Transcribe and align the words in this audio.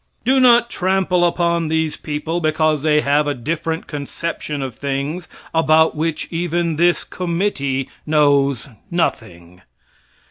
Do 0.25 0.39
not 0.39 0.71
trample 0.71 1.23
upon 1.23 1.67
these 1.67 1.95
people 1.95 2.41
because 2.41 2.81
they 2.81 3.01
have 3.01 3.43
different 3.43 3.85
conception 3.85 4.63
of 4.63 4.73
things 4.73 5.27
about 5.53 5.93
which 5.95 6.27
even 6.31 6.75
this 6.77 7.03
committee 7.03 7.87
knows 8.07 8.67
nothing. 8.89 9.61